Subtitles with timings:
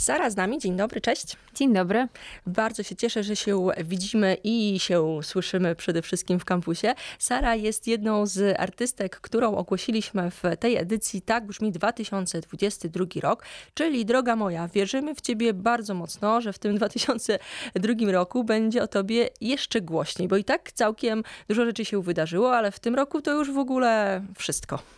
[0.00, 1.36] Sara z nami, dzień dobry, cześć.
[1.54, 2.08] Dzień dobry.
[2.46, 6.94] Bardzo się cieszę, że się widzimy i się słyszymy przede wszystkim w kampusie.
[7.18, 14.04] Sara jest jedną z artystek, którą ogłosiliśmy w tej edycji Tak brzmi 2022 rok, czyli
[14.04, 19.28] droga moja, wierzymy w ciebie bardzo mocno, że w tym 2002 roku będzie o tobie
[19.40, 23.30] jeszcze głośniej, bo i tak całkiem dużo rzeczy się wydarzyło, ale w tym roku to
[23.30, 24.97] już w ogóle wszystko.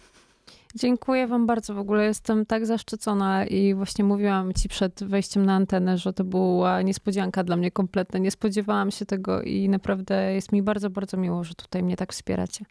[0.75, 1.75] Dziękuję Wam bardzo.
[1.75, 6.25] W ogóle jestem tak zaszczycona i właśnie mówiłam Ci przed wejściem na antenę, że to
[6.25, 8.19] była niespodzianka dla mnie kompletna.
[8.19, 12.13] Nie spodziewałam się tego i naprawdę jest mi bardzo, bardzo miło, że tutaj mnie tak
[12.13, 12.65] wspieracie.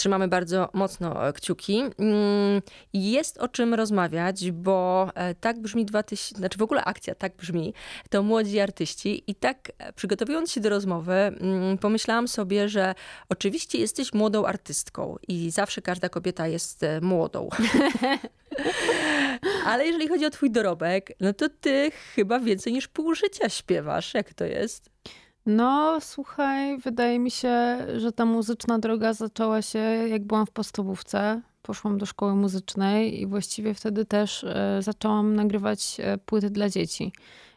[0.00, 1.78] Trzymamy bardzo mocno e, kciuki.
[1.78, 7.36] Mm, jest o czym rozmawiać, bo e, tak brzmi 2000, znaczy w ogóle akcja tak
[7.36, 7.74] brzmi,
[8.10, 12.94] to młodzi artyści i tak e, przygotowując się do rozmowy, mm, pomyślałam sobie, że
[13.28, 17.48] oczywiście jesteś młodą artystką i zawsze każda kobieta jest młodą.
[19.66, 24.14] Ale jeżeli chodzi o twój dorobek, no to ty chyba więcej niż pół życia śpiewasz.
[24.14, 24.90] Jak to jest?
[25.46, 29.78] No, słuchaj, wydaje mi się, że ta muzyczna droga zaczęła się,
[30.08, 31.42] jak byłam w podstawówce.
[31.62, 37.12] Poszłam do szkoły muzycznej i właściwie wtedy też e, zaczęłam nagrywać e, płyty dla dzieci.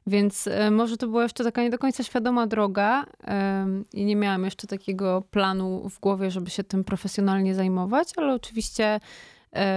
[0.07, 3.05] Więc e, może to była jeszcze taka nie do końca świadoma droga
[3.93, 8.99] i nie miałam jeszcze takiego planu w głowie, żeby się tym profesjonalnie zajmować, ale oczywiście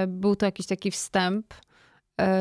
[0.09, 1.47] był to jakiś taki wstęp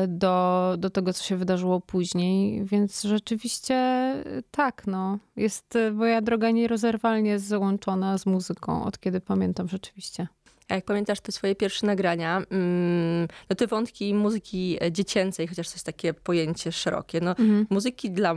[0.08, 2.64] do, do tego, co się wydarzyło później.
[2.64, 5.18] Więc rzeczywiście e, tak, no.
[5.36, 10.28] Jest e, moja droga nierozerwalnie złączona z muzyką, od kiedy pamiętam rzeczywiście.
[10.68, 15.74] A jak pamiętasz te swoje pierwsze nagrania, mm, no te wątki muzyki dziecięcej, chociaż to
[15.74, 17.66] jest takie pojęcie szerokie, no mhm.
[17.70, 18.34] muzyki dla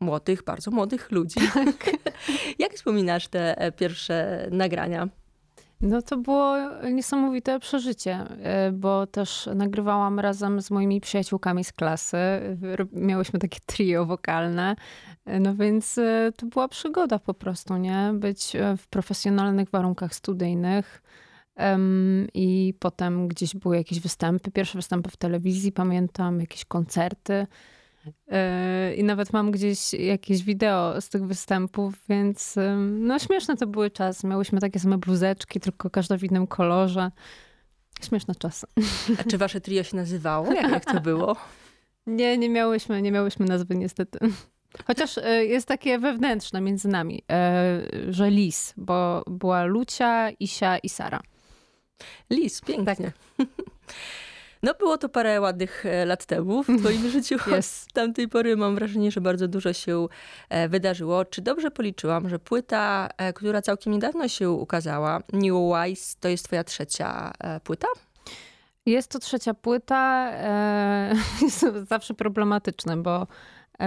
[0.00, 1.40] młodych, bardzo młodych ludzi.
[1.54, 1.90] Tak.
[2.58, 5.08] jak wspominasz te pierwsze nagrania?
[5.82, 6.56] No to było
[6.90, 12.16] niesamowite przeżycie, e, bo też nagrywałam razem z moimi przyjaciółkami z klasy.
[12.92, 14.76] Miałyśmy takie trio wokalne.
[15.24, 18.10] E, no więc e, to była przygoda po prostu, nie?
[18.14, 21.02] Być w profesjonalnych warunkach studyjnych.
[22.34, 27.46] I potem gdzieś były jakieś występy, pierwsze występy w telewizji, pamiętam, jakieś koncerty.
[28.28, 33.90] E, I nawet mam gdzieś jakieś wideo z tych występów, więc no śmieszne to były
[33.90, 34.26] czasy.
[34.26, 37.10] Miałyśmy takie same bluzeczki, tylko każda w innym kolorze.
[38.02, 38.66] Śmieszne czasy.
[39.20, 40.52] A czy wasze trio się nazywało?
[40.52, 41.36] Jak, jak to było?
[42.06, 44.18] Nie, nie miałyśmy, nie miałyśmy nazwy niestety.
[44.86, 50.88] Chociaż e, jest takie wewnętrzne między nami, e, że Lis, bo była Lucia, Isia i
[50.88, 51.20] Sara.
[52.30, 53.12] Lis, pięknie.
[53.38, 53.46] Tak.
[54.62, 57.34] No było to parę ładnych e, lat temu w twoim życiu.
[57.34, 57.84] Yes.
[57.88, 60.06] Od tamtej pory mam wrażenie, że bardzo dużo się
[60.48, 61.24] e, wydarzyło.
[61.24, 66.44] Czy dobrze policzyłam, że płyta, e, która całkiem niedawno się ukazała, New Wise, to jest
[66.44, 67.32] twoja trzecia
[67.64, 67.88] płyta?
[68.86, 70.32] Jest to trzecia płyta.
[71.42, 73.26] Jest zawsze problematyczne, bo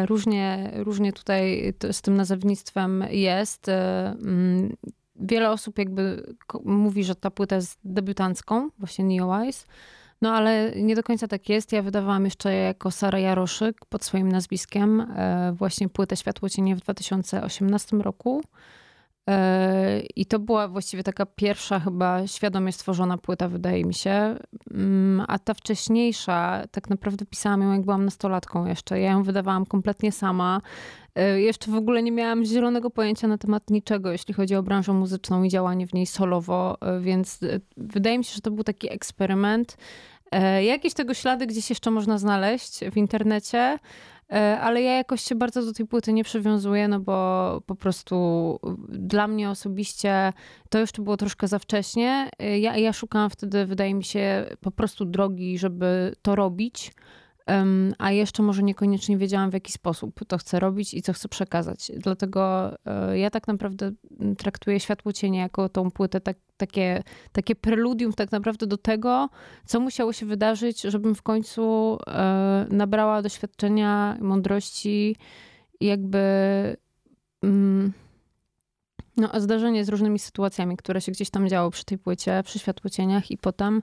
[0.06, 3.70] różnie, różnie tutaj z tym nazewnictwem jest.
[3.70, 4.76] Mm,
[5.16, 9.66] wiele osób jakby mówi, że ta płyta jest debiutancką, właśnie New Wise.
[10.26, 11.72] No ale nie do końca tak jest.
[11.72, 16.80] Ja wydawałam jeszcze jako Sara Jaroszyk pod swoim nazwiskiem e, właśnie płytę Światło Cienie w
[16.80, 18.42] 2018 roku.
[19.30, 24.38] E, I to była właściwie taka pierwsza chyba świadomie stworzona płyta, wydaje mi się.
[24.72, 29.00] Mm, a ta wcześniejsza, tak naprawdę pisałam ją jak byłam nastolatką jeszcze.
[29.00, 30.62] Ja ją wydawałam kompletnie sama.
[31.16, 34.94] E, jeszcze w ogóle nie miałam zielonego pojęcia na temat niczego, jeśli chodzi o branżę
[34.94, 37.40] muzyczną i działanie w niej solowo, więc
[37.78, 39.78] wydaje mi się, że to był taki eksperyment.
[40.36, 43.80] E, jakieś tego ślady gdzieś jeszcze można znaleźć w internecie,
[44.32, 48.60] e, ale ja jakoś się bardzo do tej płyty nie przywiązuję, no bo po prostu
[48.90, 50.34] dla mnie osobiście
[50.70, 52.30] to jeszcze było troszkę za wcześnie.
[52.40, 56.92] E, ja, ja szukałam wtedy, wydaje mi się, po prostu drogi, żeby to robić
[57.98, 61.92] a jeszcze może niekoniecznie wiedziałam, w jaki sposób to chcę robić i co chcę przekazać.
[61.98, 63.92] Dlatego e, ja tak naprawdę
[64.38, 69.30] traktuję Światło Cienie jako tą płytę, tak, takie, takie preludium tak naprawdę do tego,
[69.66, 75.16] co musiało się wydarzyć, żebym w końcu e, nabrała doświadczenia, mądrości
[75.80, 76.18] i jakby...
[77.44, 77.94] Mm,
[79.18, 82.60] no, a zdarzenie z różnymi sytuacjami, które się gdzieś tam działo przy tej płycie, przy
[82.60, 83.82] światłocieniach i potem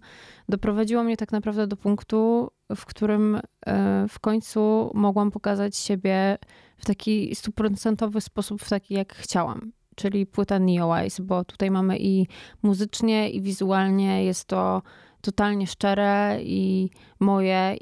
[0.48, 6.38] doprowadziło mnie tak naprawdę do punktu, w którym e, w końcu mogłam pokazać siebie
[6.78, 9.72] w taki stuprocentowy sposób, w taki jak chciałam.
[9.96, 12.26] Czyli płyta Neowise, bo tutaj mamy i
[12.62, 14.82] muzycznie, i wizualnie jest to
[15.20, 16.90] totalnie szczere i
[17.20, 17.76] moje,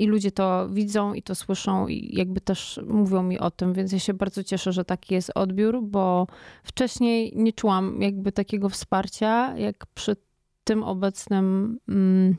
[0.00, 3.92] i ludzie to widzą i to słyszą i jakby też mówią mi o tym, więc
[3.92, 6.26] ja się bardzo cieszę, że taki jest odbiór, bo
[6.62, 10.16] wcześniej nie czułam jakby takiego wsparcia, jak przy
[10.64, 12.36] tym obecnym mm,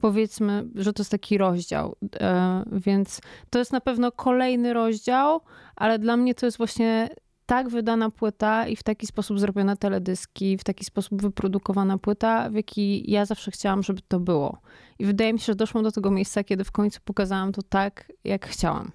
[0.00, 1.96] powiedzmy, że to jest taki rozdział.
[2.20, 3.20] E, więc
[3.50, 5.40] to jest na pewno kolejny rozdział,
[5.76, 7.08] ale dla mnie to jest właśnie
[7.50, 12.54] tak wydana płyta i w taki sposób zrobione teledyski, w taki sposób wyprodukowana płyta, w
[12.54, 14.58] jaki ja zawsze chciałam, żeby to było.
[14.98, 18.12] I wydaje mi się, że doszłam do tego miejsca, kiedy w końcu pokazałam to tak,
[18.24, 18.90] jak chciałam.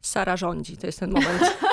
[0.00, 1.42] Sara rządzi, to jest ten moment.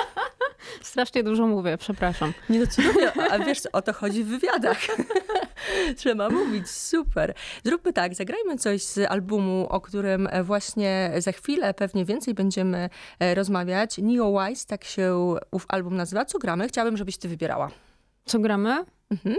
[0.82, 2.32] Strasznie dużo mówię, przepraszam.
[2.50, 4.78] Nie no cudownie, a wiesz, o to chodzi w wywiadach.
[5.96, 7.34] Trzeba mówić, super.
[7.64, 12.90] Zróbmy tak, zagrajmy coś z albumu, o którym właśnie za chwilę pewnie więcej będziemy
[13.20, 13.98] e, rozmawiać.
[13.98, 16.24] Neo Wise, tak się ów album nazywa.
[16.24, 16.68] Co gramy?
[16.68, 17.70] Chciałabym, żebyś ty wybierała.
[18.24, 18.84] Co gramy?
[19.10, 19.36] Mhm.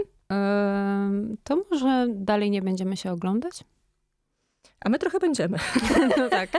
[1.44, 3.64] to może dalej nie będziemy się oglądać?
[4.84, 5.58] A my trochę będziemy.
[6.18, 6.50] No tak.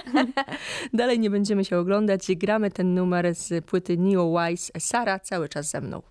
[0.94, 2.27] Dalej nie będziemy się oglądać.
[2.36, 4.71] Gramy ten numer z płyty Neo Wise.
[4.80, 6.01] Sara cały czas ze mną.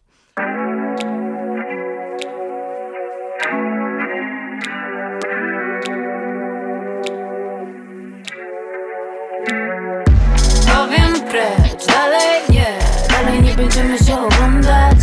[13.74, 14.98] Będziemy się oglądać.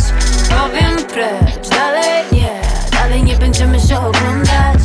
[0.50, 2.60] Powiem precz, dalej nie,
[2.92, 4.80] dalej nie będziemy się oglądać.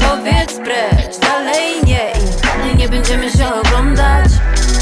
[0.00, 4.28] Powiedz precz, dalej nie i dalej nie będziemy się oglądać.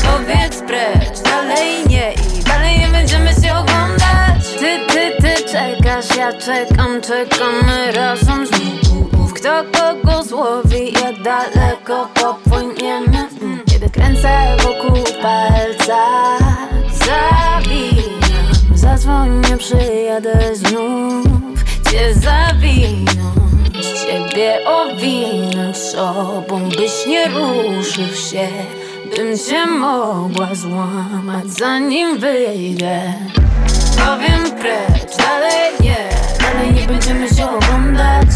[0.02, 4.44] Powiedz precz, dalej nie i dalej nie będziemy się oglądać.
[4.58, 9.34] Ty, ty, ty czekasz, ja czekam, czekamy razem znów.
[9.34, 13.28] Kto kogo złowi, jak daleko popłyniemy.
[13.66, 16.34] Kiedy kręcę wokół palca,
[18.84, 23.24] zawijam, zadzwonię, przyjadę znów, cię zawinąć
[24.06, 28.48] ciebie owinąć sobą, byś nie ruszył się
[29.16, 33.00] Bym cię mogła złamać zanim wyjdę.
[33.96, 35.96] Powiem precz, dalej nie,
[36.40, 38.28] dalej nie będziemy się oglądać.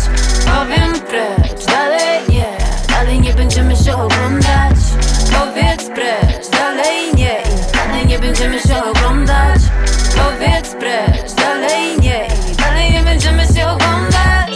[0.47, 2.47] Powiem precz, dalej nie,
[2.89, 4.77] dalej nie będziemy się oglądać.
[5.33, 7.59] Powiedz precz, dalej nie
[7.99, 9.61] dalej nie będziemy się oglądać
[10.19, 12.29] Powiedz precz, dalej nie.
[12.59, 14.53] Dalej nie będziemy się oglądać.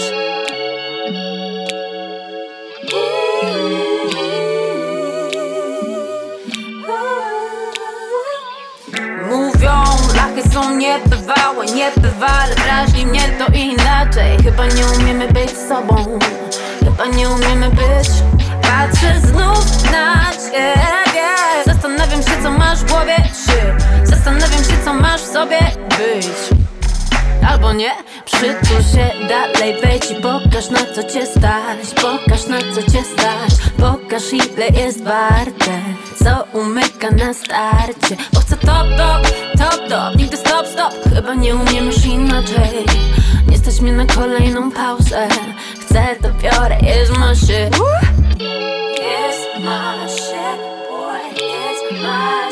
[9.31, 9.85] Mówią,
[10.17, 14.39] lachy są niebywałe, niebywale Drażni mnie to inaczej.
[14.43, 16.19] Chyba nie umiemy być sobą
[16.85, 18.09] Chyba nie umiemy być.
[18.63, 21.29] Patrzę znów na ciebie.
[21.67, 23.17] Zastanawiam się co masz w głowie
[23.47, 23.82] Czy
[24.25, 25.59] zastanawiam się co masz w sobie
[25.99, 26.27] Być.
[27.49, 27.91] Albo nie
[28.25, 31.95] Przytul się dalej, wejdź i pokaż na co cię stać.
[31.95, 33.71] Pokaż na co cię stać.
[33.79, 35.83] Pokaż ile jest warte.
[36.25, 38.17] Co umyka na starcie.
[38.33, 41.15] Bo chcę top, top, top, top Nigdy stop, stop.
[41.15, 42.87] Chyba nie umiem już inaczej.
[43.49, 45.29] Nie stać mnie na kolejną pauzę.
[45.81, 47.77] Chcę to biorę, jest shit
[48.99, 49.43] Jest
[50.17, 50.59] shit
[50.91, 51.19] Boy,
[51.93, 52.52] my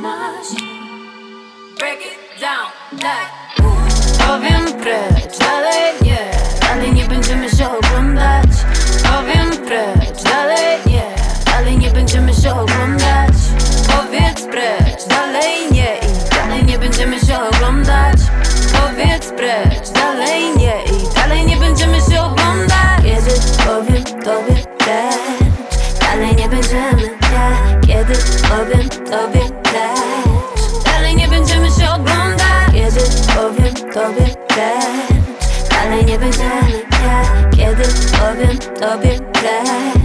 [0.00, 2.70] Break it down
[4.18, 6.18] Powiem precz, dalej nie.
[6.60, 8.50] Dalej nie będziemy się oglądać.
[9.02, 11.02] Powiem precz, dalej nie.
[11.44, 13.34] Dalej nie będziemy się oglądać.
[13.88, 15.96] Powiedz precz, dalej nie.
[15.96, 18.18] I dalej nie będziemy się oglądać.
[18.72, 20.74] Powiedz precz, dalej nie.
[20.84, 23.02] I dalej nie będziemy się oglądać.
[23.02, 23.30] Kiedy
[23.66, 25.38] powiem tobie precz
[26.00, 27.80] Dalej nie będziemy, nie.
[27.86, 28.14] Kiedy
[28.48, 29.57] powiem tobie
[33.98, 37.82] tobie precz Dalej nie będziemy, nie Kiedy
[38.18, 39.97] powiem tobie precz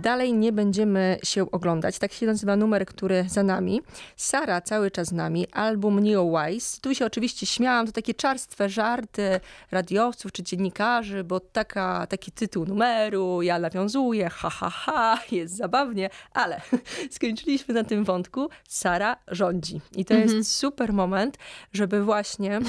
[0.00, 1.98] Dalej nie będziemy się oglądać.
[1.98, 3.80] Tak się nazywa numer, który za nami.
[4.16, 6.80] Sara cały czas z nami, album Neo Wise.
[6.80, 9.40] Tu się oczywiście śmiałam, to takie czarstwe żarty
[9.70, 16.10] radiowców czy dziennikarzy, bo taka, taki tytuł numeru, ja nawiązuję, ha, ha, ha, jest zabawnie,
[16.32, 16.60] ale
[17.16, 18.48] skończyliśmy na tym wątku.
[18.68, 19.80] Sara rządzi.
[19.96, 20.36] I to mhm.
[20.36, 21.38] jest super moment,
[21.72, 22.60] żeby właśnie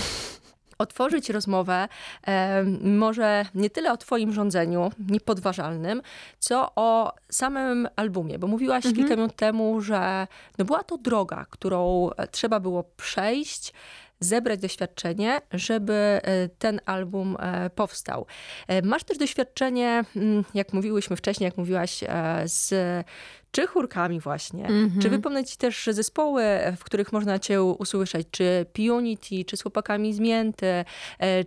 [0.82, 1.88] otworzyć rozmowę
[2.28, 6.02] e, może nie tyle o Twoim rządzeniu niepodważalnym,
[6.40, 8.96] co o samym albumie, bo mówiłaś mhm.
[8.96, 13.74] kilka minut temu, że no była to droga, którą trzeba było przejść
[14.22, 18.26] zebrać doświadczenie, żeby e, ten album e, powstał.
[18.68, 22.04] E, masz też doświadczenie, mm, jak mówiłyśmy wcześniej, jak mówiłaś,
[22.46, 22.74] z
[23.52, 24.92] czy chórkami właśnie, mm -hmm.
[24.92, 25.16] czy mhm.
[25.16, 26.44] wypomnieć też zespoły,
[26.78, 30.86] w których można cię usłyszeć, czy Pionity, czy z chłopakami z Mięty,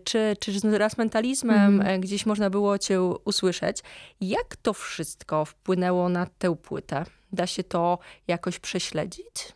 [0.04, 2.00] czy, czy z raz mentalizmem mm.
[2.00, 3.82] gdzieś można było cię usłyszeć.
[4.20, 7.04] Jak to wszystko wpłynęło na tę płytę?
[7.32, 9.54] Da się to jakoś prześledzić?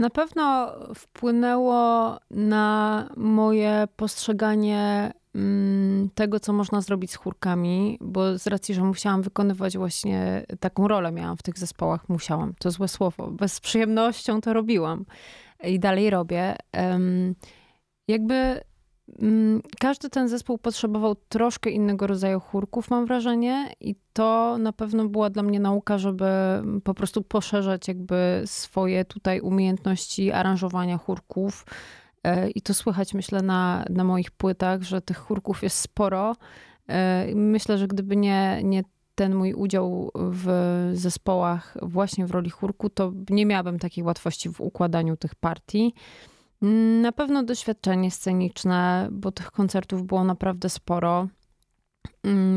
[0.00, 8.46] Na pewno wpłynęło na moje postrzeganie mm, tego, co można zrobić z chórkami, bo z
[8.46, 13.30] racji, że musiałam wykonywać właśnie taką rolę, miałam w tych zespołach, musiałam, to złe słowo,
[13.30, 15.04] bez przyjemnością to robiłam.
[15.64, 16.56] I dalej robię.
[18.08, 18.60] Jakby
[19.78, 25.30] każdy ten zespół potrzebował troszkę innego rodzaju chórków, mam wrażenie, i to na pewno była
[25.30, 26.26] dla mnie nauka, żeby
[26.84, 31.66] po prostu poszerzać jakby swoje tutaj umiejętności aranżowania chórków.
[32.24, 36.36] E, I to słychać, myślę, na, na moich płytach, że tych chórków jest sporo.
[36.88, 38.82] E, myślę, że gdyby nie, nie
[39.14, 40.50] ten mój udział w
[40.92, 45.94] zespołach właśnie w roli chórku, to nie miałabym takiej łatwości w układaniu tych partii.
[47.02, 51.28] Na pewno doświadczenie sceniczne, bo tych koncertów było naprawdę sporo.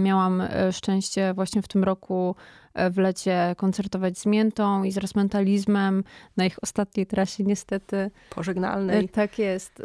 [0.04, 2.36] Miałam e, szczęście właśnie w tym roku
[2.74, 6.04] e, w lecie koncertować z Miętą i z Rozmentalizmem
[6.38, 8.12] na ich ostatniej trasie niestety.
[8.30, 9.06] Pożegnalnej.
[9.06, 9.82] E, tak jest,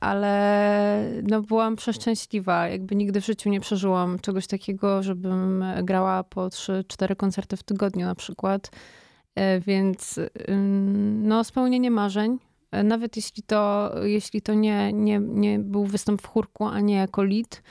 [0.00, 2.68] ale no byłam przeszczęśliwa.
[2.68, 8.06] Jakby nigdy w życiu nie przeżyłam czegoś takiego, żebym grała po 3-4 koncerty w tygodniu
[8.06, 8.70] na przykład.
[9.66, 10.20] Więc
[11.22, 12.38] no spełnienie marzeń
[12.82, 17.22] nawet jeśli to, jeśli to nie, nie, nie był występ w chórku, a nie jako
[17.22, 17.62] lead,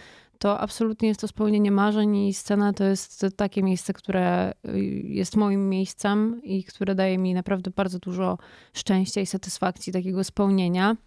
[0.43, 4.53] to absolutnie jest to spełnienie marzeń i scena to jest takie miejsce, które
[5.03, 8.37] jest moim miejscem i które daje mi naprawdę bardzo dużo
[8.73, 10.97] szczęścia i satysfakcji, takiego spełnienia.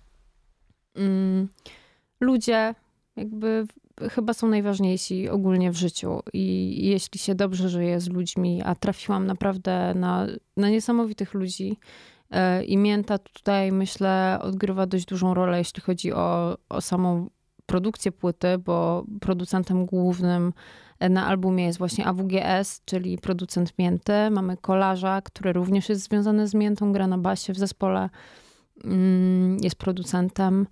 [0.94, 1.48] Mm,
[2.20, 2.74] ludzie
[3.16, 3.66] jakby
[4.10, 9.26] chyba są najważniejsi ogólnie w życiu i jeśli się dobrze żyje z ludźmi, a trafiłam
[9.26, 10.26] naprawdę na,
[10.56, 12.15] na niesamowitych ludzi, E,
[12.66, 17.30] I mięta tutaj, myślę, odgrywa dość dużą rolę, jeśli chodzi o, o samą
[17.66, 20.52] produkcję płyty, bo producentem głównym
[21.00, 24.30] na albumie jest właśnie AWGS, czyli producent mięty.
[24.30, 28.11] Mamy kolarza, który również jest związany z miętą, gra na basie w zespole,
[28.85, 30.66] mm, jest producentem.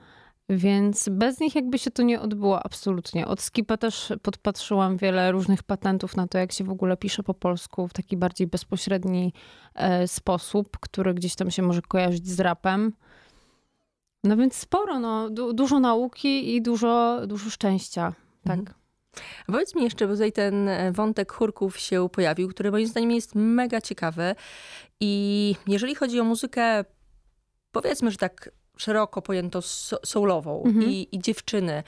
[0.49, 3.27] Więc bez nich jakby się to nie odbyło absolutnie.
[3.27, 7.35] Od Skipa też podpatrzyłam wiele różnych patentów na to, jak się w ogóle pisze po
[7.35, 9.33] polsku w taki bardziej bezpośredni
[9.75, 12.93] e, sposób, który gdzieś tam się może kojarzyć z rapem.
[14.25, 18.13] No więc sporo, no, du dużo nauki i dużo, dużo szczęścia.
[18.45, 18.59] Tak.
[18.59, 18.77] Mhm.
[19.47, 23.35] Powiedz mi jeszcze, bo tutaj ten e, wątek chórków się pojawił, który moim zdaniem jest
[23.35, 24.35] mega ciekawy.
[25.01, 26.85] I jeżeli chodzi o muzykę,
[27.73, 29.61] powiedzmy, że tak szeroko pojętą
[30.05, 30.91] soulową mhm.
[30.91, 31.83] i, i dziewczyny.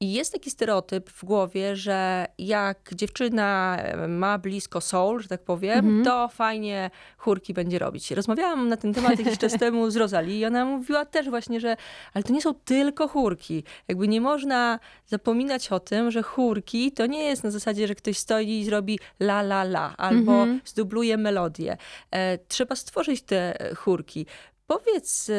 [0.00, 3.78] I jest taki stereotyp w głowie, że jak dziewczyna
[4.08, 6.04] ma blisko soul, że tak powiem, mhm.
[6.04, 8.10] to fajnie chórki będzie robić.
[8.10, 11.76] Rozmawiałam na ten temat jakiś czas temu z Rosalie i ona mówiła też właśnie, że
[12.14, 13.64] ale to nie są tylko chórki.
[13.88, 18.18] Jakby nie można zapominać o tym, że chórki to nie jest na zasadzie, że ktoś
[18.18, 20.60] stoi i zrobi la la la albo mhm.
[20.64, 21.76] zdubluje melodię.
[22.10, 24.26] E, trzeba stworzyć te chórki.
[24.66, 25.30] Powiedz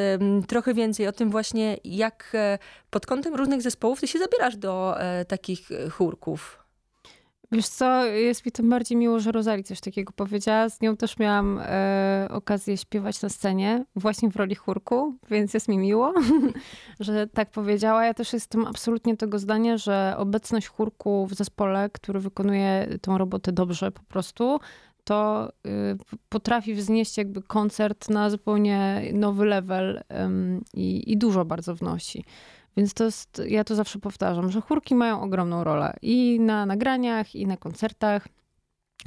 [0.48, 5.02] trochę więcej o tym właśnie, jak e, pod kątem różnych zespołów ty się zabierasz do
[5.02, 6.68] e, takich e, chórków.
[7.52, 10.70] Wiesz co, jest mi tym bardziej miło, że Rozali coś takiego powiedziała.
[10.70, 15.68] Z nią też miałam e, okazję śpiewać na scenie, właśnie w roli chórku, więc jest
[15.68, 16.14] mi miło,
[17.00, 18.06] że tak powiedziała.
[18.06, 23.52] Ja też jestem absolutnie tego zdania, że obecność chórku w zespole, który wykonuje tą robotę
[23.52, 24.60] dobrze po prostu,
[25.08, 25.98] to y,
[26.30, 30.02] potrafi wznieść jakby koncert na zupełnie nowy level
[30.74, 32.24] i, i dużo bardzo wnosi.
[32.78, 37.36] Więc to jest, ja to zawsze powtarzam, że chórki mają ogromną rolę i na nagraniach,
[37.36, 38.28] i na koncertach.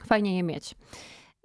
[0.06, 0.74] Fajnie je mieć.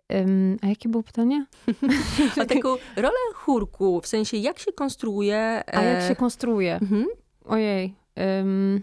[0.09, 1.45] Um, a jakie było pytanie?
[2.41, 5.63] o taką rolę chórku, w sensie jak się konstruuje.
[5.67, 6.75] A jak e, się konstruuje?
[6.75, 7.05] Mhm.
[7.45, 7.95] Ojej.
[8.15, 8.81] Um,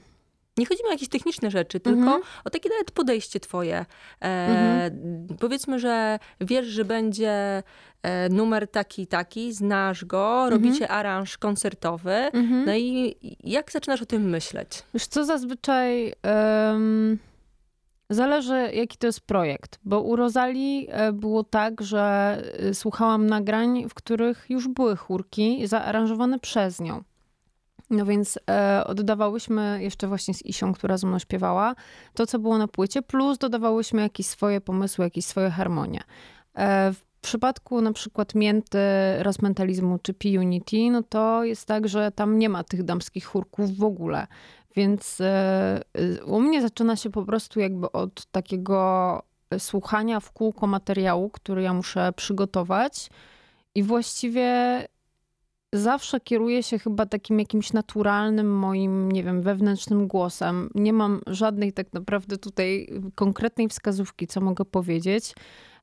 [0.57, 2.23] nie chodzi mi o jakieś techniczne rzeczy, tylko mhm.
[2.45, 3.77] o takie nawet podejście twoje.
[3.77, 5.27] E, mhm.
[5.41, 7.63] Powiedzmy, że wiesz, że będzie
[8.03, 12.13] e, numer taki taki, znasz go, robicie aranż koncertowy.
[12.13, 12.65] Mhm.
[12.67, 14.83] No i jak zaczynasz o tym myśleć?
[14.95, 16.13] Wiesz co, zazwyczaj...
[16.71, 17.19] Um...
[18.11, 23.89] Zależy, jaki to jest projekt, bo u Rozali e, było tak, że e, słuchałam nagrań,
[23.89, 27.03] w których już były chórki zaaranżowane przez nią.
[27.93, 31.75] No więc e, oddawałyśmy jeszcze właśnie z Isią, która ze mną śpiewała,
[32.15, 36.01] to co było na płycie, plus dodawałyśmy jakieś swoje pomysły, jakieś swoje harmonie.
[36.55, 38.79] E, w przypadku na przykład Mięty,
[39.19, 43.85] Rozmentalizmu czy P-Unity, no to jest tak, że tam nie ma tych damskich chórków w
[43.85, 44.27] ogóle.
[44.77, 45.81] Więc e,
[46.27, 49.23] u mnie zaczyna się po prostu jakby od takiego
[49.59, 53.11] słuchania w kółko materiału, który ja muszę przygotować.
[53.75, 54.47] I właściwie
[55.73, 60.71] zawsze kieruję się chyba takim jakimś naturalnym moim, nie wiem, wewnętrznym głosem.
[60.75, 65.35] Nie mam żadnej tak naprawdę tutaj konkretnej wskazówki, co mogę powiedzieć.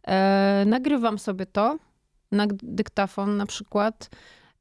[0.08, 1.78] E, nagrywam sobie to
[2.32, 4.10] na dyktafon na przykład.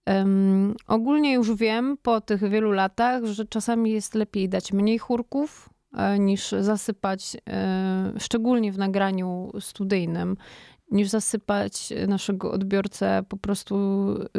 [0.06, 5.68] Um, ogólnie już wiem po tych wielu latach, że czasami jest lepiej dać mniej chórków
[5.96, 10.36] e, niż zasypać, e, szczególnie w nagraniu studyjnym,
[10.90, 13.76] niż zasypać naszego odbiorcę po prostu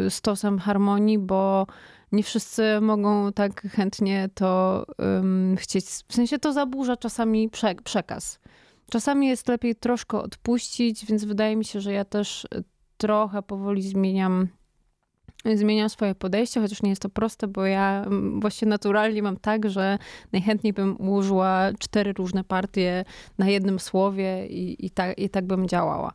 [0.10, 1.68] stosem harmonii, bo
[2.12, 5.86] nie wszyscy mogą tak chętnie to um, chcieć.
[5.86, 8.40] W sensie to zaburza czasami prze, przekaz.
[8.92, 12.48] Czasami jest lepiej troszkę odpuścić, więc wydaje mi się, że ja też
[12.98, 14.48] trochę powoli zmieniam
[15.56, 18.06] zmieniam swoje podejście, chociaż nie jest to proste, bo ja
[18.40, 19.98] właśnie naturalnie mam tak, że
[20.32, 23.06] najchętniej bym ułożyła cztery różne partie
[23.38, 26.14] na jednym słowie i, i, tak, i tak bym działała.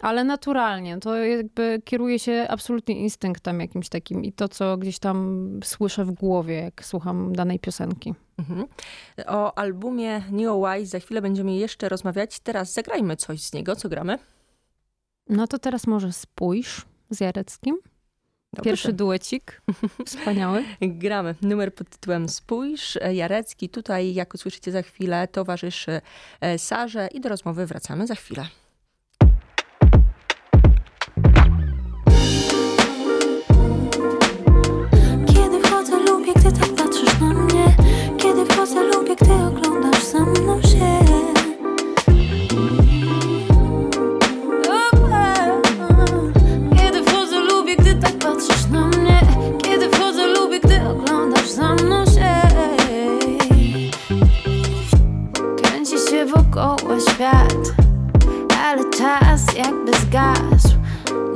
[0.00, 5.48] Ale naturalnie, to jakby kieruje się absolutnie instynktem jakimś takim i to, co gdzieś tam
[5.64, 8.14] słyszę w głowie, jak słucham danej piosenki.
[8.38, 8.66] Mhm.
[9.26, 12.40] O albumie New Wise za chwilę będziemy jeszcze rozmawiać.
[12.40, 13.76] Teraz zagrajmy coś z niego.
[13.76, 14.18] Co gramy?
[15.28, 17.76] No to teraz może spójrz z Jareckim.
[18.54, 18.70] Dobrze.
[18.70, 19.62] Pierwszy duecik.
[20.06, 20.64] Wspaniały.
[20.80, 21.34] Gramy.
[21.42, 22.98] Numer pod tytułem Spójrz.
[23.12, 26.00] Jarecki tutaj, jak usłyszycie za chwilę, towarzyszy
[26.40, 28.46] e, Sarze i do rozmowy wracamy za chwilę.
[35.26, 37.76] Kiedy wchodzę, lubię, gdy tak patrzysz na mnie.
[38.18, 41.03] Kiedy wchodzę, lubię, gdy oglądasz ze mną się.
[57.14, 57.74] Świat
[58.64, 60.74] Ale czas jakby zgasł.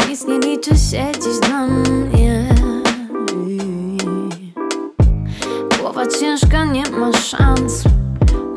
[0.08, 2.54] Nic nie liczy się dziś dla mnie.
[5.80, 7.84] Głowa ciężka, nie ma szans.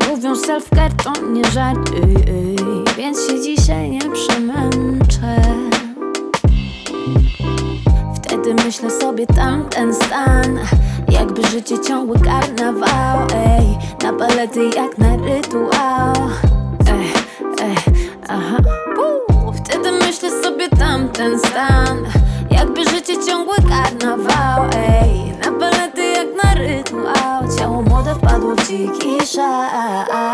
[0.08, 1.90] Mówią self-care to nie żart.
[2.96, 5.42] Więc się dzisiaj nie przemęczę.
[8.16, 10.58] Wtedy myślę sobie tamten stan.
[11.08, 16.51] Jakby życie ciągły karnawał Ej, na balety jak na rytuał
[21.22, 22.06] tamten stan.
[22.50, 29.26] Jakby życie ciągły karnawał Ej, na balety jak na rytuał Ciało młode wpadło w dziki
[29.26, 30.31] szał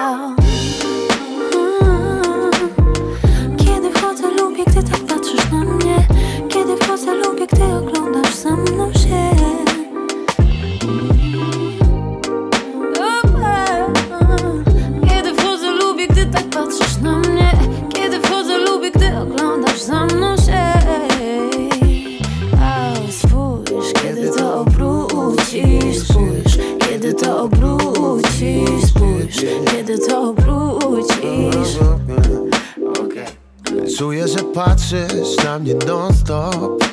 [34.88, 36.84] patrzysz na mnie non-stop.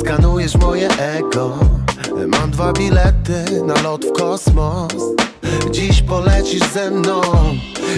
[0.00, 1.58] Skanujesz moje ego.
[2.26, 4.94] Mam dwa bilety na lot w kosmos.
[5.70, 7.20] Dziś polecisz ze mną.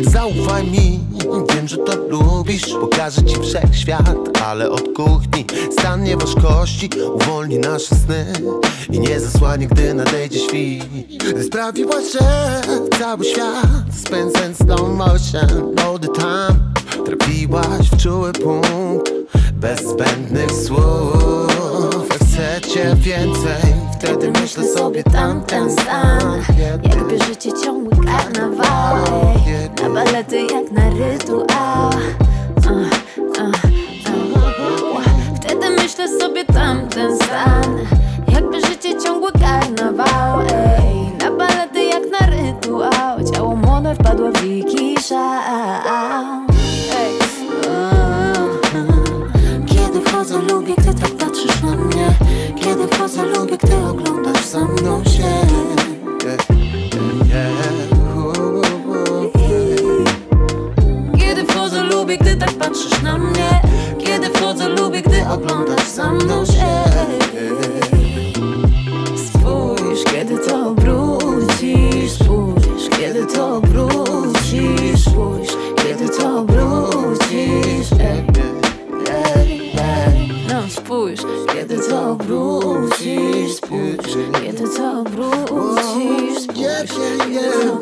[0.02, 1.00] Zaufaj mi,
[1.54, 2.62] wiem, że to lubisz.
[2.80, 5.46] Pokażę ci wszechświat, ale od kuchni.
[5.72, 6.90] Stan nieważkości.
[7.14, 8.32] Uwolni nasze sny.
[8.90, 11.46] I nie zasłanie, gdy nadejdzie świt.
[11.46, 12.60] Sprawiłaś, że
[12.98, 13.66] cały świat
[14.04, 15.78] Spędzę slow motion.
[15.84, 16.72] All the time
[17.04, 19.15] Trafiłaś w czuły punkt
[19.56, 22.08] Bez zbędnych słów.
[22.14, 23.74] Chcecie więcej?
[23.92, 26.42] Wtedy myślę sobie tamten stan.
[26.82, 28.96] Jakby życie ciągły karnawał.
[29.82, 31.90] Na balety jak na rytuał.
[35.36, 37.78] Wtedy myślę sobie tamten stan.
[38.32, 40.38] Jakby życie ciągły karnawał.
[41.20, 43.32] Na balety jak na rytuał.
[43.34, 44.96] Ciało młode wpadło w wiki
[54.56, 55.46] za mną się.
[61.18, 63.60] Kiedy wchodzę lubię, gdy tak patrzysz na mnie.
[63.98, 66.82] Kiedy wchodzę lubię, gdy oglądasz za mną się.
[69.28, 77.90] Spójrz, kiedy to obrócisz Spójrz, kiedy to obrócisz Spójrz, kiedy to obrócisz
[80.48, 81.20] No spójrz,
[81.52, 84.16] kiedy to obrócisz Spójrz,
[84.56, 86.42] kiedy to obrócisz?
[86.42, 87.75] Spójrz, kiedy to obrócisz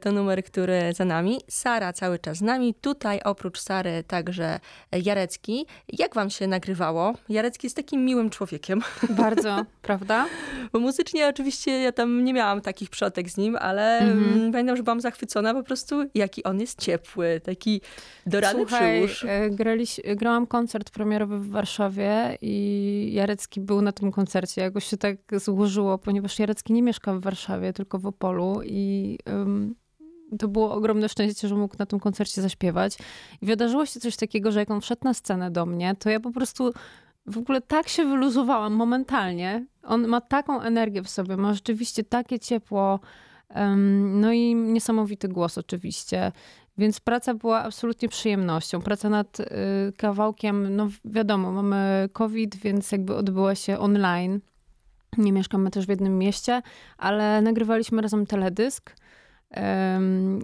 [0.00, 1.40] to numer, który za nami.
[1.48, 2.74] Sara cały czas z nami.
[2.74, 4.60] Tutaj oprócz Sary także
[4.92, 5.66] Jarecki.
[5.92, 7.14] Jak wam się nagrywało?
[7.28, 8.82] Jarecki jest takim miłym człowiekiem.
[9.10, 10.26] Bardzo, prawda?
[10.72, 14.52] Bo muzycznie oczywiście ja tam nie miałam takich przodek z nim, ale mhm.
[14.52, 17.80] pamiętam, że byłam zachwycona po prostu, jaki on jest ciepły, taki
[18.26, 19.24] dorany Słuchaj, przyłóż.
[19.28, 24.60] E, graliś, grałam koncert premierowy w Warszawie i Jarecki był na tym koncercie.
[24.60, 29.63] Jakoś się tak złożyło, ponieważ Jarecki nie mieszka w Warszawie, tylko w Opolu i um,
[30.38, 32.98] to było ogromne szczęście, że mógł na tym koncercie zaśpiewać.
[33.42, 36.20] I wydarzyło się coś takiego, że jak on wszedł na scenę do mnie, to ja
[36.20, 36.72] po prostu
[37.26, 39.66] w ogóle tak się wyluzowałam momentalnie.
[39.82, 43.00] On ma taką energię w sobie, ma rzeczywiście takie ciepło,
[44.14, 46.32] no i niesamowity głos oczywiście.
[46.78, 48.80] Więc praca była absolutnie przyjemnością.
[48.80, 49.44] Praca nad y,
[49.96, 54.40] kawałkiem, no wiadomo, mamy COVID, więc jakby odbyła się online.
[55.18, 56.62] Nie mieszkamy też w jednym mieście,
[56.98, 58.96] ale nagrywaliśmy razem teledysk.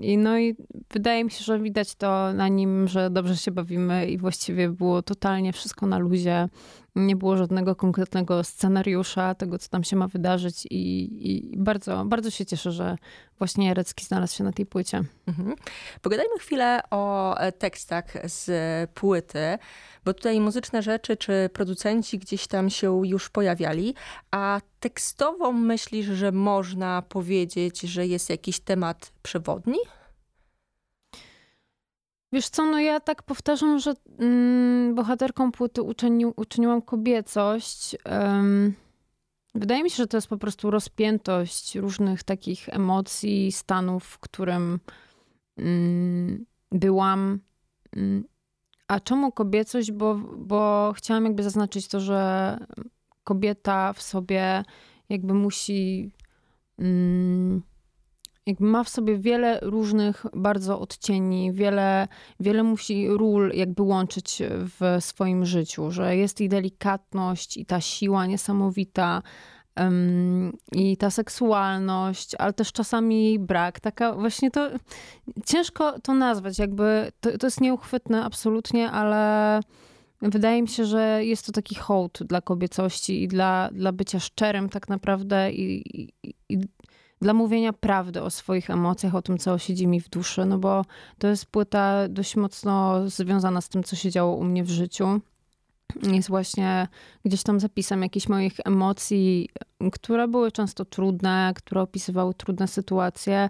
[0.00, 0.56] I no i
[0.90, 5.02] wydaje mi się, że widać to na nim, że dobrze się bawimy i właściwie było
[5.02, 6.48] totalnie wszystko na luzie.
[6.96, 11.08] Nie było żadnego konkretnego scenariusza tego, co tam się ma wydarzyć i,
[11.52, 12.96] i bardzo, bardzo się cieszę, że
[13.38, 15.02] właśnie Jarecki znalazł się na tej płycie.
[15.26, 15.54] Mhm.
[16.02, 18.50] Pogadajmy chwilę o e, tekstach z
[18.90, 19.58] płyty,
[20.04, 23.94] bo tutaj muzyczne rzeczy czy producenci gdzieś tam się już pojawiali,
[24.30, 29.78] a tekstowo myślisz, że można powiedzieć, że jest jakiś temat przewodni?
[32.32, 37.96] Wiesz co, no ja tak powtarzam, że mm, bohaterką płyty uczyni, uczyniłam kobiecość.
[38.04, 38.74] Um,
[39.54, 44.80] wydaje mi się, że to jest po prostu rozpiętość różnych takich emocji, stanów, w którym
[45.56, 47.40] mm, byłam.
[47.96, 48.24] Mm,
[48.88, 49.92] a czemu kobiecość?
[49.92, 52.58] Bo, bo chciałam jakby zaznaczyć to, że
[53.24, 54.64] kobieta w sobie
[55.08, 56.10] jakby musi
[56.78, 57.62] mm,
[58.50, 62.08] jakby ma w sobie wiele różnych bardzo odcieni, wiele,
[62.40, 68.26] wiele musi ról jakby łączyć w swoim życiu, że jest i delikatność, i ta siła
[68.26, 69.22] niesamowita,
[70.72, 73.80] i ta seksualność, ale też czasami jej brak.
[73.80, 74.70] Taka właśnie to,
[75.46, 79.60] ciężko to nazwać, jakby to, to jest nieuchwytne absolutnie, ale
[80.22, 84.68] wydaje mi się, że jest to taki hołd dla kobiecości i dla, dla bycia szczerym
[84.68, 86.12] tak naprawdę i, i,
[86.48, 86.58] i
[87.20, 90.84] dla mówienia prawdy o swoich emocjach, o tym, co siedzi mi w duszy, no bo
[91.18, 95.20] to jest płyta dość mocno związana z tym, co się działo u mnie w życiu.
[96.02, 96.88] Jest właśnie
[97.24, 99.48] gdzieś tam zapisem jakichś moich emocji,
[99.92, 103.48] które były często trudne, które opisywały trudne sytuacje.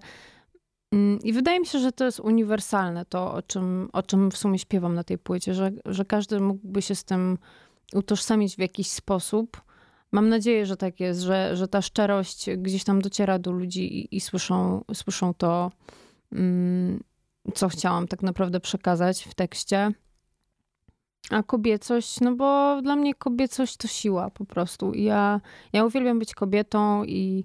[0.93, 4.37] Mm, I wydaje mi się, że to jest uniwersalne, to o czym, o czym w
[4.37, 7.39] sumie śpiewam na tej płycie, że, że każdy mógłby się z tym
[7.95, 9.61] utożsamić w jakiś sposób.
[10.13, 14.17] Mam nadzieję, że tak jest, że, że ta szczerość gdzieś tam dociera do ludzi i,
[14.17, 15.71] i słyszą, słyszą to,
[16.33, 17.01] mm,
[17.55, 19.93] co chciałam tak naprawdę przekazać w tekście.
[21.31, 24.93] A kobiecość, no bo dla mnie kobiecość to siła po prostu.
[24.93, 25.41] I ja,
[25.73, 27.45] ja uwielbiam być kobietą i,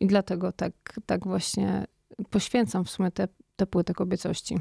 [0.00, 0.72] i dlatego tak,
[1.06, 1.86] tak właśnie
[2.30, 3.10] poświęcam w sumie
[3.56, 4.58] tę płytę kobiecości.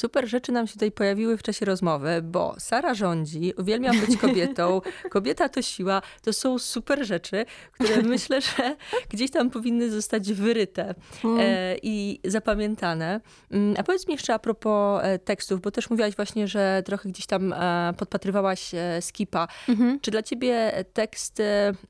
[0.00, 4.80] Super rzeczy nam się tutaj pojawiły w czasie rozmowy, bo Sara rządzi, uwielbiam być kobietą,
[5.10, 6.02] kobieta to siła.
[6.22, 8.76] To są super rzeczy, które myślę, że
[9.08, 11.38] gdzieś tam powinny zostać wyryte mm.
[11.40, 13.20] e, i zapamiętane.
[13.50, 17.08] Mm, a powiedz mi jeszcze a propos e, tekstów, bo też mówiłaś właśnie, że trochę
[17.08, 19.48] gdzieś tam e, podpatrywałaś skipa.
[19.68, 20.00] Mhm.
[20.00, 21.44] Czy dla ciebie teksty...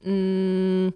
[0.05, 0.92] Mm,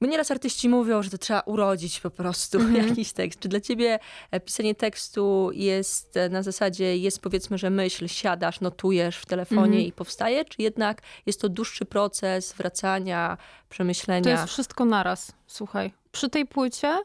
[0.00, 2.88] bo nieraz artyści mówią, że to trzeba urodzić po prostu mm -hmm.
[2.88, 3.40] jakiś tekst.
[3.40, 3.98] Czy dla ciebie
[4.30, 9.62] e, pisanie tekstu jest e, na zasadzie, jest powiedzmy, że myśl, siadasz, notujesz w telefonie
[9.62, 9.88] mm -hmm.
[9.88, 13.36] i powstaje, czy jednak jest to dłuższy proces wracania,
[13.68, 14.24] przemyślenia?
[14.24, 15.92] To jest wszystko naraz, słuchaj.
[16.12, 16.98] Przy tej płycie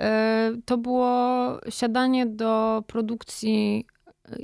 [0.00, 3.86] e, to było siadanie do produkcji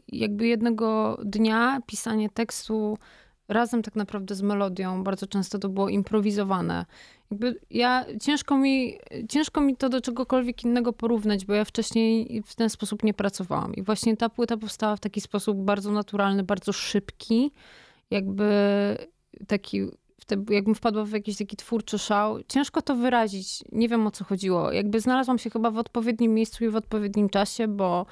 [0.08, 2.98] jakby jednego dnia, pisanie tekstu
[3.50, 5.04] razem tak naprawdę z melodią.
[5.04, 6.86] Bardzo często to było improwizowane.
[7.30, 12.54] Jakby ja, ciężko mi, ciężko mi to do czegokolwiek innego porównać, bo ja wcześniej w
[12.54, 13.74] ten sposób nie pracowałam.
[13.74, 17.52] I właśnie ta płyta powstała w taki sposób bardzo naturalny, bardzo szybki.
[18.10, 18.46] Jakby
[19.46, 19.82] taki,
[20.50, 22.38] jakbym wpadła w jakiś taki twórczy szał.
[22.48, 23.64] Ciężko to wyrazić.
[23.72, 24.72] Nie wiem o co chodziło.
[24.72, 28.06] Jakby znalazłam się chyba w odpowiednim miejscu i w odpowiednim czasie, bo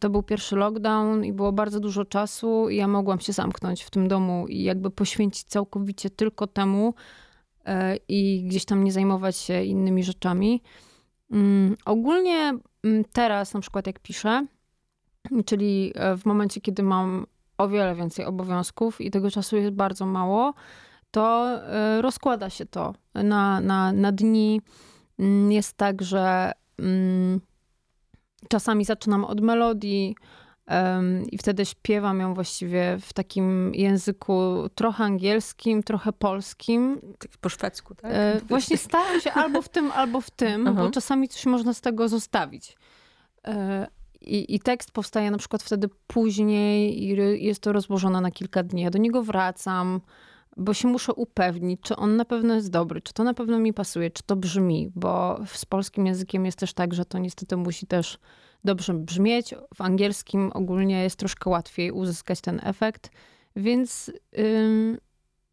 [0.00, 3.90] to był pierwszy lockdown i było bardzo dużo czasu i ja mogłam się zamknąć w
[3.90, 6.94] tym domu i jakby poświęcić całkowicie tylko temu
[7.64, 10.62] e, i gdzieś tam nie zajmować się innymi rzeczami.
[11.30, 14.46] Mm, ogólnie mm, teraz na przykład jak piszę,
[15.46, 17.26] czyli e, w momencie, kiedy mam
[17.58, 20.54] o wiele więcej obowiązków i tego czasu jest bardzo mało,
[21.14, 24.60] to e, rozkłada się to na, na, na dni.
[25.18, 27.40] Mm, jest tak, że mm,
[28.48, 30.14] czasami zaczynam od melodii,
[31.32, 37.00] i wtedy śpiewam ją właściwie w takim języku trochę angielskim, trochę polskim.
[37.18, 38.10] Tak po szwedzku, tak?
[38.14, 41.80] E, właśnie staram się albo w tym, albo w tym, bo czasami coś można z
[41.80, 42.76] tego zostawić.
[43.46, 43.86] E,
[44.20, 48.82] I, I, tekst powstaje na przykład wtedy później i jest to rozłożone na kilka dni.
[48.82, 50.00] Ja do niego wracam,
[50.56, 53.72] bo się muszę upewnić, czy on na pewno jest dobry, czy to na pewno mi
[53.72, 57.86] pasuje, czy to brzmi, bo z polskim językiem jest też tak, że to niestety musi
[57.86, 58.18] też
[58.64, 59.54] dobrze brzmieć.
[59.74, 63.10] W angielskim ogólnie jest troszkę łatwiej uzyskać ten efekt,
[63.56, 64.98] więc ym,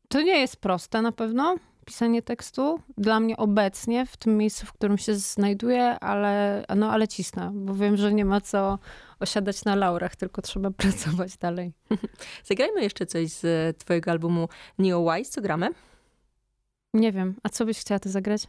[0.08, 2.80] to nie jest proste na pewno pisanie tekstu.
[2.98, 7.76] Dla mnie obecnie, w tym miejscu, w którym się znajduję, ale, no, ale cisnę, bo
[7.76, 8.80] wiem, że nie ma co
[9.20, 11.74] osiadać na laurach, tylko trzeba pracować dalej.
[12.50, 15.32] Zagrajmy jeszcze coś z twojego albumu Neo Wise.
[15.32, 15.70] Co gramy?
[16.94, 17.36] Nie wiem.
[17.44, 18.48] A co byś chciała ty zagrać?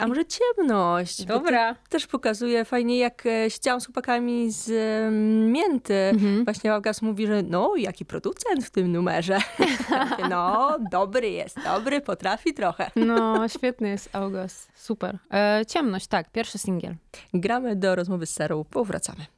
[0.00, 1.24] A może ciemność?
[1.24, 1.74] Dobra.
[1.88, 4.70] Też pokazuje fajnie, jak e, siedziałam z chłopakami z
[5.52, 5.94] Mięty.
[5.94, 6.44] Mhm.
[6.44, 9.38] Właśnie August mówi, że no, jaki producent w tym numerze.
[10.30, 12.90] no, dobry jest, dobry, potrafi trochę.
[12.96, 14.68] no, świetny jest August.
[14.74, 15.18] Super.
[15.32, 16.94] E, ciemność, tak, pierwszy singiel.
[17.34, 19.37] Gramy do rozmowy z Sarą, powracamy.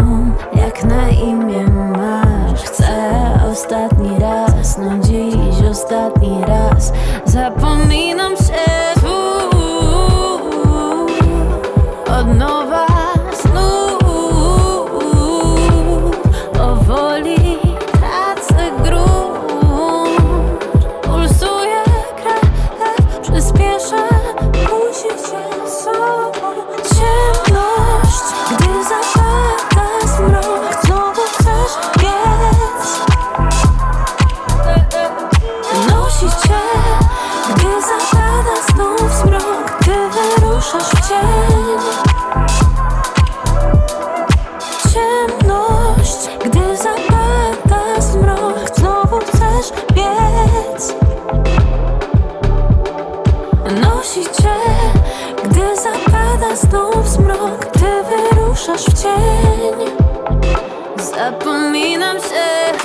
[7.27, 8.10] Zap on me
[58.71, 59.87] wkraczasz w cień.
[60.97, 62.77] Zapominam się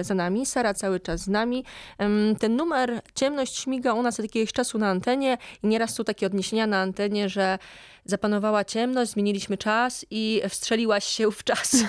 [0.00, 1.64] numer za nami, Sara cały czas z nami.
[2.38, 6.26] Ten numer Ciemność śmiga u nas od jakiegoś czasu na antenie i nieraz są takie
[6.26, 7.58] odniesienia na antenie, że
[8.04, 11.76] zapanowała ciemność, zmieniliśmy czas i wstrzeliłaś się w czas.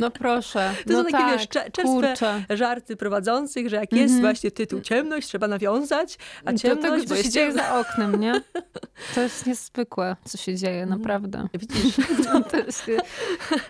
[0.00, 0.74] No proszę.
[0.86, 4.24] To no są takie tak, wiesz, czerstwe żarty prowadzących, że jak jest mm -hmm.
[4.24, 6.82] właśnie tytuł ciemność, trzeba nawiązać, a ciemność...
[6.82, 8.40] Do tego, co się dzieje za oknem, nie?
[9.14, 11.00] To jest niezwykłe, co się dzieje, mhm.
[11.00, 11.48] naprawdę.
[11.54, 11.96] Widzisz?
[12.50, 12.74] Też,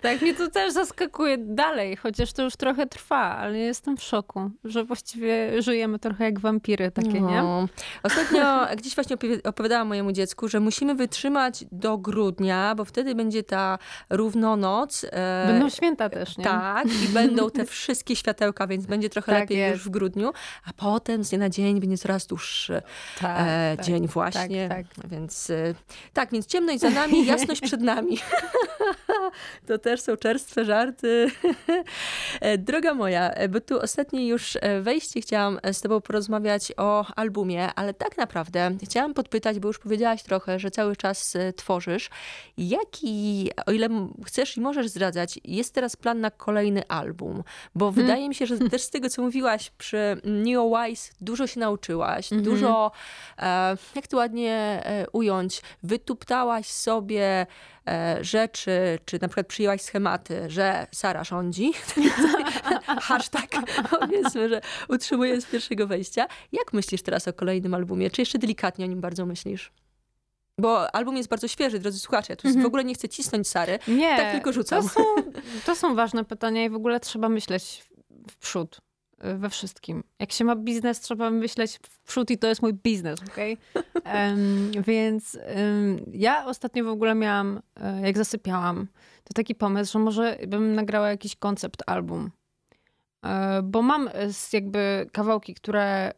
[0.01, 4.51] tak, mnie to też zaskakuje dalej, chociaż to już trochę trwa, ale jestem w szoku,
[4.63, 7.29] że właściwie żyjemy trochę jak wampiry takie, no.
[7.29, 7.67] nie?
[8.03, 8.41] Ostatnio
[8.77, 13.77] gdzieś właśnie opowiadałam mojemu dziecku, że musimy wytrzymać do grudnia, bo wtedy będzie ta
[14.09, 15.05] równonoc.
[15.11, 16.43] E, Będą święta też, nie?
[16.43, 19.73] Tak, i będą te wszystkie światełka, więc będzie trochę tak lepiej jest.
[19.73, 20.33] już w grudniu,
[20.65, 22.81] a potem z dnia na dzień będzie coraz dłuższy
[23.19, 24.69] tak, e, tak, dzień właśnie.
[24.69, 25.07] Tak, tak.
[25.07, 25.73] Więc e,
[26.13, 28.17] tak, więc ciemność za nami, jasność przed nami.
[29.67, 31.31] to też są czerstwe żarty.
[32.41, 37.73] E, droga moja, e, bo tu ostatnie już wejście chciałam z tobą porozmawiać o albumie,
[37.73, 42.09] ale tak naprawdę chciałam podpytać, bo już powiedziałaś trochę, że cały czas tworzysz.
[42.57, 43.89] Jaki, o ile
[44.25, 47.43] chcesz i możesz zdradzać, jest teraz plan na kolejny album?
[47.75, 48.05] Bo hmm.
[48.05, 52.29] wydaje mi się, że też z tego, co mówiłaś przy Neo Wise, dużo się nauczyłaś,
[52.29, 52.45] hmm.
[52.45, 52.91] dużo,
[53.39, 57.45] e, jak to ładnie e, ująć, wytuptałaś sobie
[57.87, 61.71] e, rzeczy, czy na przykład przyjęłaś schematy, że Sara rządzi.
[63.01, 63.51] Hashtag,
[63.89, 66.27] powiedzmy, że utrzymuje z pierwszego wejścia.
[66.51, 68.09] Jak myślisz teraz o kolejnym albumie?
[68.09, 69.71] Czy jeszcze delikatnie o nim bardzo myślisz?
[70.61, 72.33] Bo album jest bardzo świeży, drodzy słuchacze.
[72.33, 72.61] Ja tu -hmm.
[72.61, 73.79] w ogóle nie chcę cisnąć Sary.
[73.87, 74.83] Nie, tak tylko rzucam.
[74.83, 75.01] To są,
[75.65, 77.83] to są ważne pytania i w ogóle trzeba myśleć
[78.29, 78.81] w przód
[79.25, 80.03] y, we wszystkim.
[80.19, 83.57] Jak się ma biznes, trzeba myśleć w przód i to jest mój biznes, okej?
[83.93, 84.29] Okay?
[84.29, 88.87] Um, więc um, ja ostatnio w ogóle miałam, e, jak zasypiałam,
[89.23, 92.31] to taki pomysł, że może bym nagrała jakiś koncept album.
[93.25, 94.09] E, bo mam
[94.53, 96.11] jakby kawałki, które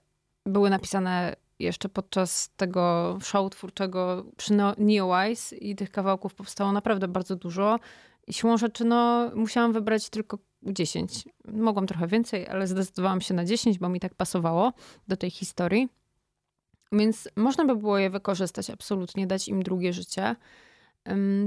[0.45, 7.35] były napisane jeszcze podczas tego show twórczego przy Neowise i tych kawałków powstało naprawdę bardzo
[7.35, 7.79] dużo.
[8.27, 11.23] I siłą rzeczy, no, musiałam wybrać tylko 10.
[11.45, 14.73] Mogłam trochę więcej, ale zdecydowałam się na 10, bo mi tak pasowało
[15.07, 15.89] do tej historii.
[16.91, 20.35] Więc można by było je wykorzystać, absolutnie, dać im drugie życie.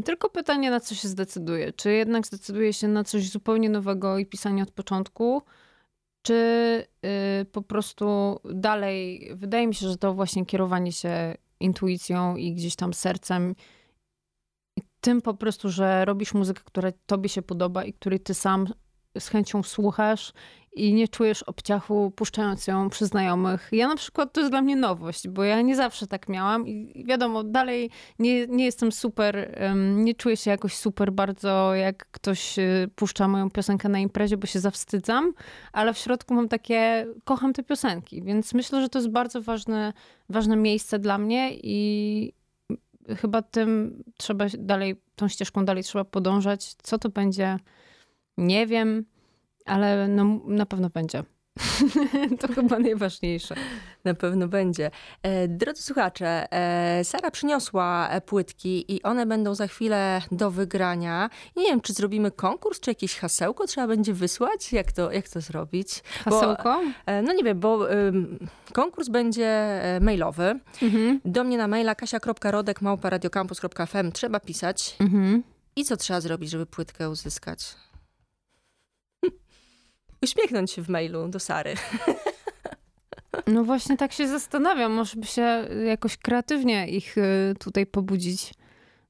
[0.04, 1.72] Tylko pytanie, na co się zdecyduje.
[1.72, 5.42] Czy jednak zdecyduje się na coś zupełnie nowego i pisanie od początku,
[6.26, 6.84] czy
[7.40, 12.76] y, po prostu dalej, wydaje mi się, że to właśnie kierowanie się intuicją i gdzieś
[12.76, 13.54] tam sercem,
[15.00, 18.66] tym po prostu, że robisz muzykę, która tobie się podoba i której ty sam
[19.18, 20.32] z chęcią słuchasz
[20.76, 23.68] i nie czujesz obciachu puszczając ją przy znajomych.
[23.72, 27.04] Ja na przykład to jest dla mnie nowość, bo ja nie zawsze tak miałam i
[27.06, 29.58] wiadomo, dalej nie, nie jestem super,
[29.96, 34.46] nie czuję się jakoś super bardzo, jak ktoś y, puszcza moją piosenkę na imprezie, bo
[34.46, 35.32] się zawstydzam,
[35.72, 39.92] ale w środku mam takie, kocham te piosenki, więc myślę, że to jest bardzo ważne,
[40.28, 42.32] ważne miejsce dla mnie i
[43.14, 46.74] chyba tym trzeba dalej, tą ścieżką dalej trzeba podążać.
[46.82, 47.58] Co to będzie?
[48.36, 49.04] Nie wiem
[49.66, 51.24] ale no, na pewno będzie.
[52.40, 53.54] to chyba najważniejsze.
[54.04, 54.90] Na pewno będzie.
[55.22, 61.30] E, drodzy słuchacze, e, Sara przyniosła e, płytki i one będą za chwilę do wygrania.
[61.56, 64.72] Nie wiem, czy zrobimy konkurs, czy jakieś hasełko trzeba będzie wysłać?
[64.72, 66.02] Jak to, jak to zrobić?
[66.24, 66.80] Hasełko?
[67.06, 67.88] Bo, no nie wiem, bo
[68.72, 70.60] konkurs będzie mailowy.
[70.82, 71.20] Mhm.
[71.24, 74.96] Do mnie na maila kasia.rodek.małparadiocampus.fm trzeba pisać.
[75.00, 75.42] Mhm.
[75.76, 77.76] I co trzeba zrobić, żeby płytkę uzyskać?
[80.26, 81.74] Uśmiechnąć się w mailu do Sary.
[83.46, 88.54] No właśnie tak się zastanawiam, może by się jakoś kreatywnie ich y, tutaj pobudzić,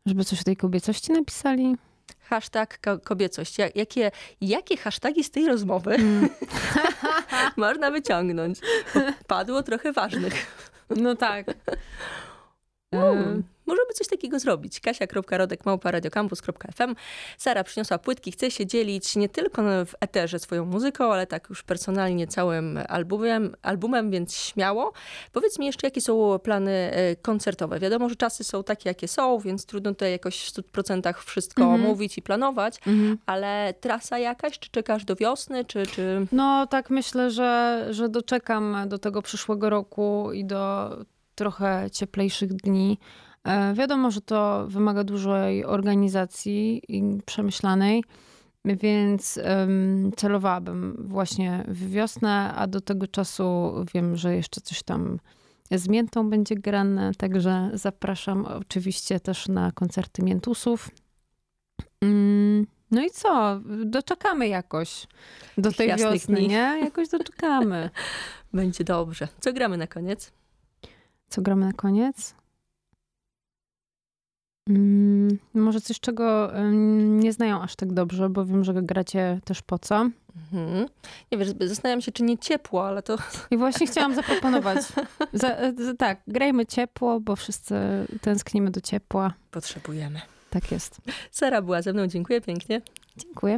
[0.07, 1.77] żeby coś o tej kobiecości napisali.
[2.21, 3.57] Hashtag kobiecość.
[3.75, 6.29] Jakie, jakie hasztagi z tej rozmowy mm.
[7.57, 8.59] można wyciągnąć?
[9.27, 10.63] Padło trochę ważnych.
[10.97, 11.47] No tak.
[12.93, 13.43] Um.
[13.67, 14.81] Możemy coś takiego zrobić.
[14.81, 16.95] kasia.rodek.radiocampus.fm
[17.39, 21.63] Sara przyniosła płytki, chce się dzielić nie tylko w eterze swoją muzyką, ale tak już
[21.63, 24.93] personalnie całym albumem, albumem więc śmiało.
[25.33, 27.79] Powiedz mi jeszcze, jakie są plany e, koncertowe.
[27.79, 31.81] Wiadomo, że czasy są takie, jakie są, więc trudno tutaj jakoś w 100% wszystko mhm.
[31.81, 33.19] mówić i planować, mhm.
[33.27, 35.87] ale trasa jakaś, czy czekasz do wiosny, czy...
[35.87, 36.27] czy...
[36.33, 40.91] No tak myślę, że, że doczekam do tego przyszłego roku i do
[41.35, 42.99] trochę cieplejszych dni.
[43.47, 48.05] E, wiadomo, że to wymaga dużej organizacji i przemyślanej,
[48.65, 49.41] więc
[50.17, 55.19] celowałabym właśnie w wiosnę, a do tego czasu wiem, że jeszcze coś tam
[55.71, 60.91] z miętą będzie grane, także zapraszam oczywiście też na koncerty miętusów.
[62.01, 63.61] Mm, no i co?
[63.85, 65.07] Doczekamy jakoś
[65.59, 66.49] do tej wiosny, dni.
[66.49, 66.81] nie?
[66.85, 67.91] Jakoś doczekamy.
[68.53, 69.29] Będzie dobrze.
[69.41, 70.33] Co gramy na koniec?
[71.29, 72.35] Co gramy na koniec?
[74.69, 76.53] Mm, może coś, czego
[76.99, 80.11] nie znają aż tak dobrze, bo wiem, że gracie też po co.
[80.53, 80.89] Mhm.
[81.33, 83.17] Nie wiesz, zastanawiam się, czy nie ciepło, ale to...
[83.51, 84.79] I właśnie chciałam zaproponować.
[85.33, 87.75] Za, za, tak, grajmy ciepło, bo wszyscy
[88.21, 89.33] tęsknimy do ciepła.
[89.51, 90.21] Potrzebujemy.
[90.51, 91.01] Tak jest.
[91.31, 92.83] Sara była ze mną, dziękuję pięknie.
[93.17, 93.57] Dziękuję.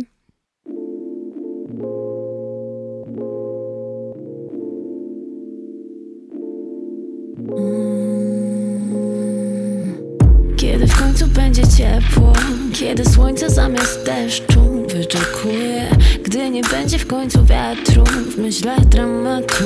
[10.78, 12.32] Kiedy w końcu będzie ciepło,
[12.74, 15.90] kiedy słońce zamiast deszczu wyczekuje,
[16.24, 19.64] gdy nie będzie w końcu wiatru, w myślach dramatu.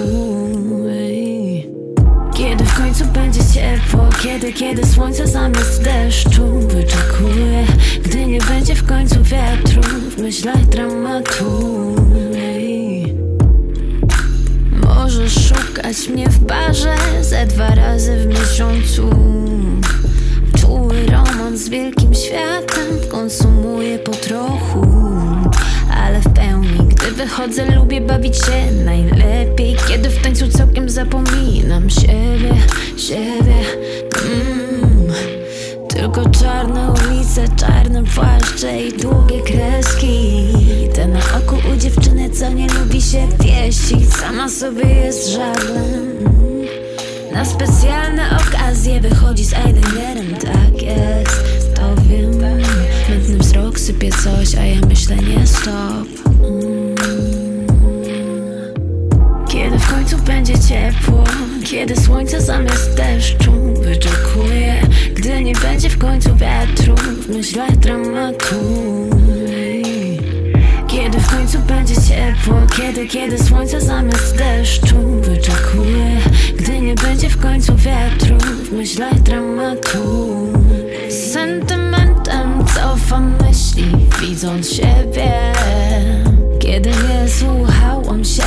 [2.34, 7.66] Kiedy w końcu będzie ciepło, kiedy, kiedy słońce zamiast deszczu wyczekuje,
[8.04, 11.96] gdy nie będzie w końcu wiatru, w myślach dramatu.
[14.82, 19.10] Możesz szukać mnie w barze ze dwa razy w miesiącu
[21.62, 24.86] z wielkim światem Konsumuję po trochu
[25.96, 29.76] Ale w pełni, gdy wychodzę lubię bawić się najlepiej.
[29.88, 32.54] Kiedy w tańcu całkiem zapominam siebie,
[32.96, 33.56] siebie.
[34.24, 35.12] Mm.
[35.88, 40.46] Tylko czarne ulice, czarne płaszcze i długie kreski.
[40.94, 44.14] Te na oku u dziewczyny, co nie lubi się pieścić.
[44.14, 46.41] Sama sobie jest żaglem
[47.34, 51.74] Na specjalne okazje wychodzi z eyelinerem, tak jest.
[51.74, 52.36] To wiem,
[53.10, 56.08] mętny wzrok sypie coś, a ja myślę nie stop.
[56.44, 56.92] Mm.
[59.52, 61.24] Kiedy w końcu będzie ciepło
[61.64, 63.52] Kiedy słońce zamiast deszczu
[63.82, 64.82] wyczekuje
[65.14, 68.56] Gdy nie będzie w końcu wiatru W myślach dramatu
[71.02, 76.20] Kiedy w końcu będzie ciepło Kiedy, kiedy słońce zamiast deszczu wyczekuje
[76.56, 80.48] Gdy nie będzie w końcu wiatru W myślach dramatu.
[81.08, 83.84] Z sentymentem cofam myśli
[84.20, 85.32] Widząc siebie.
[86.58, 88.42] Kiedy nie słuchałam się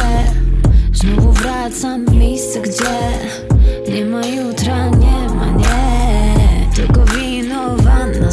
[0.93, 2.99] Znowu wracam w miejsce, gdzie
[3.93, 6.35] nie ma jutra, nie ma nie.
[6.75, 8.31] Tylko wino, wanna,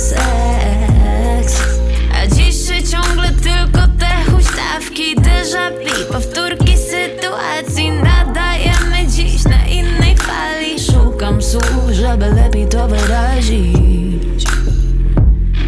[12.13, 14.45] żeby lepiej to wyrazić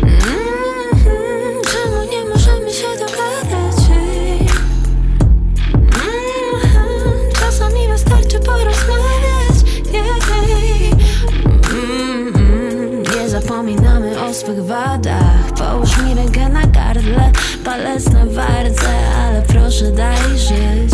[0.02, 0.12] mm,
[1.72, 3.76] Czemu nie możemy się dogadać?
[5.70, 5.92] Mm,
[7.40, 9.56] Czasami wystarczy porozmawiać.
[11.70, 15.52] Mm, Nie zapominamy o swych wadach.
[15.58, 17.32] Połóż mi rękę na gardle
[17.64, 20.93] Palec na wardze Ale proszę daj żyć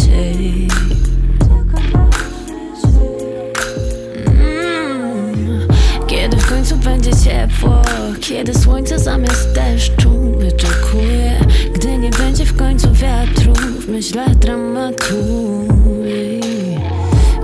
[7.31, 7.83] ciepło
[8.21, 11.41] Kiedy słońce zamiast deszczu wyczekuje.
[11.75, 15.15] Gdy nie będzie w końcu wiatru W myślach dramatu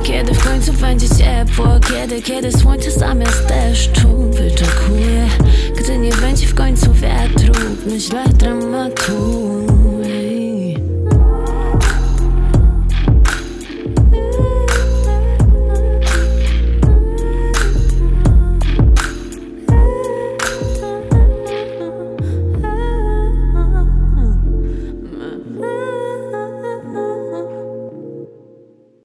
[0.03, 5.28] Kiedy w końcu będzie ciepło Kiedy, kiedy słońce zamiast deszczu wyczekuje.
[5.78, 9.66] Gdy nie będzie w końcu wiatru W myślach dramatu